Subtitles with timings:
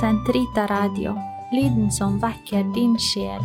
[0.00, 1.12] Sentrita Radio,
[1.52, 3.44] lyden som vekker din sjel.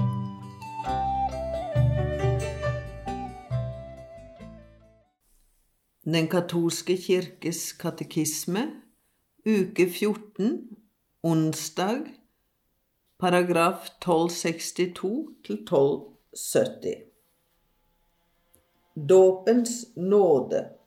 [6.09, 8.63] Den katolske kirkes katekisme,
[9.45, 10.57] uke 14,
[11.21, 12.09] onsdag,
[13.21, 15.13] paragraf 1262
[15.45, 16.97] til 1270.
[18.95, 20.78] Dåpens nåde.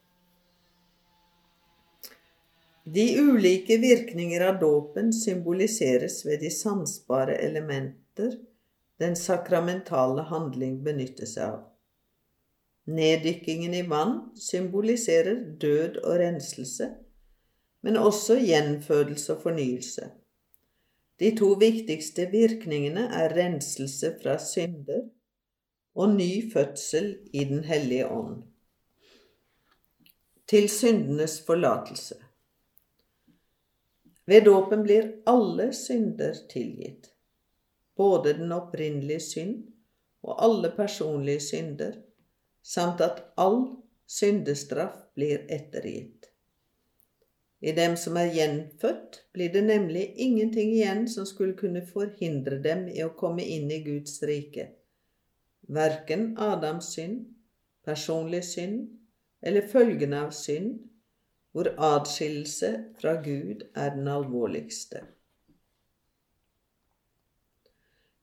[2.84, 8.32] De ulike virkninger av dåpen symboliseres ved de sansbare elementer
[8.98, 11.60] den sakramentale handling benytter seg av.
[12.90, 16.88] Neddykkingen i vann symboliserer død og renselse,
[17.86, 20.08] men også gjenfødelse og fornyelse.
[21.22, 25.04] De to viktigste virkningene er renselse fra synder
[25.94, 28.42] og ny fødsel i Den hellige ånd.
[30.50, 32.18] Til syndenes forlatelse.
[34.26, 37.10] Ved dåpen blir alle synder tilgitt,
[37.96, 39.56] både den opprinnelige synd
[40.22, 41.96] og alle personlige synder,
[42.62, 43.64] samt at all
[44.06, 46.28] syndestraff blir ettergitt.
[47.62, 52.88] I dem som er gjenfødt, blir det nemlig ingenting igjen som skulle kunne forhindre dem
[52.90, 54.68] i å komme inn i Guds rike.
[55.70, 57.28] Verken Adams synd,
[57.86, 58.88] personlig synd
[59.42, 60.80] eller følgene av synd,
[61.52, 65.02] hvor adskillelse fra Gud er den alvorligste.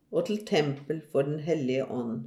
[0.10, 2.24] og til tempel for Den hellige ånd.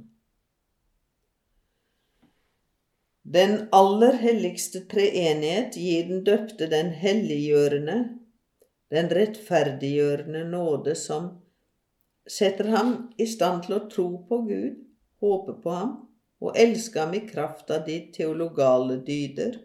[3.27, 7.97] Den aller helligste treenighet gir den døpte den helliggjørende,
[8.91, 11.27] den rettferdiggjørende nåde som
[12.27, 14.77] setter ham i stand til å tro på Gud,
[15.19, 15.95] håpe på ham
[16.39, 19.59] og elske ham i kraft av de teologale dyder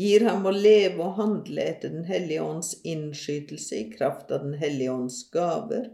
[0.00, 4.54] gir ham å leve og handle etter Den hellige ånds innskytelse i kraft av Den
[4.60, 5.90] hellige ånds gaver,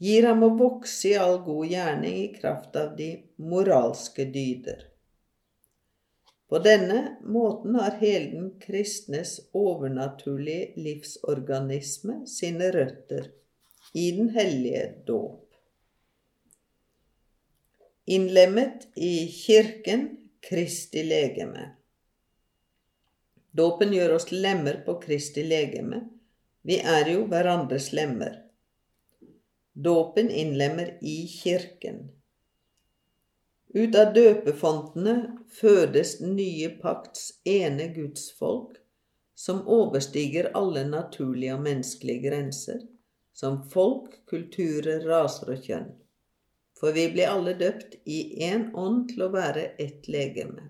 [0.00, 4.86] gir ham å vokse i all god gjerning i kraft av de moralske dyder.
[6.50, 13.28] På denne måten har hele den kristnes overnaturlige livsorganisme sine røtter
[13.94, 15.44] i den hellige dåp.
[18.10, 20.08] Innlemmet i Kirken
[20.42, 21.68] Kristi legeme.
[23.52, 26.04] Dåpen gjør oss lemmer på Kristi legeme.
[26.62, 28.36] Vi er jo hverandres lemmer.
[29.72, 32.10] Dåpen innlemmer i Kirken.
[33.74, 35.16] Ut av døpefontene
[35.60, 38.76] fødes nye pakts ene gudsfolk,
[39.34, 42.82] som overstiger alle naturlige og menneskelige grenser,
[43.32, 45.88] som folk, kulturer, raser og kjønn.
[46.80, 50.66] For vi blir alle døpt i én ånd til å være ett legeme.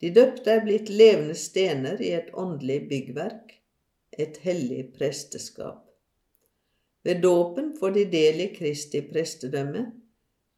[0.00, 3.54] De døpte er blitt levende stener i et åndelig byggverk,
[4.18, 5.84] et hellig presteskap.
[7.04, 9.84] Ved dåpen får de del i Kristi prestedømme.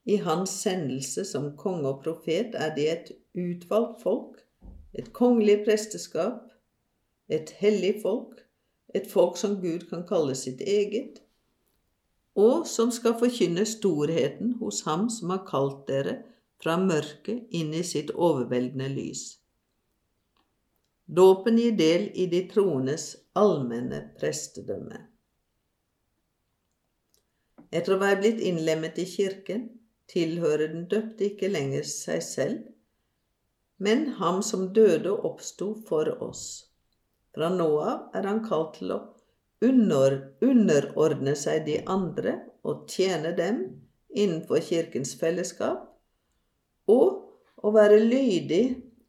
[0.07, 4.39] I hans sendelse som konge og profet er de et utvalgt folk,
[4.95, 6.47] et kongelig presteskap,
[7.29, 8.39] et hellig folk,
[8.95, 11.19] et folk som Gud kan kalle sitt eget,
[12.37, 16.21] og som skal forkynne storheten hos Ham som har kalt dere
[16.63, 19.25] fra mørket inn i sitt overveldende lys.
[21.07, 25.05] Dåpen gir del i de troendes allmenne prestedømme.
[27.71, 29.69] Etter å være blitt innlemmet i kirken
[30.11, 32.63] tilhører den døpte ikke lenger seg selv,
[33.83, 36.47] men ham som døde og oppsto for oss.
[37.37, 39.01] Fra nå av er han kalt til å
[39.67, 43.61] under, underordne seg de andre og tjene dem
[44.17, 45.85] innenfor kirkens fellesskap,
[47.67, 48.65] å være lydig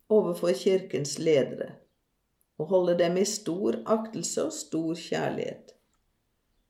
[0.09, 1.75] overfor kirkens ledere
[2.57, 5.75] og holde dem i stor aktelse og stor kjærlighet,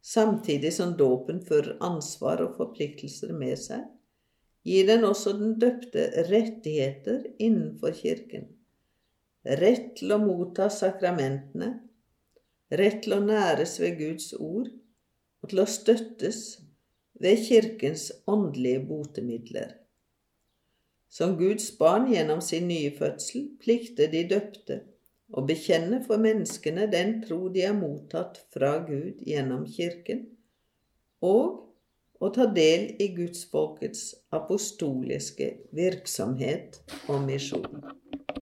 [0.04, 3.86] samtidig som dåpen fører ansvar og forpliktelser med seg,
[4.68, 8.50] gir den også den døpte rettigheter innenfor kirken.
[9.48, 11.72] Rett til å motta sakramentene,
[12.76, 14.68] rett til å næres ved Guds ord
[15.40, 16.42] og til å støttes
[17.24, 19.87] ved Kirkens åndelige botemidler.
[21.10, 24.82] Som Guds barn gjennom sin nye fødsel plikter de døpte
[25.32, 30.26] å bekjenne for menneskene den tro de har mottatt fra Gud gjennom Kirken,
[31.24, 31.64] og
[32.20, 37.82] å ta del i gudsfolkets apostoliske virksomhet og misjon.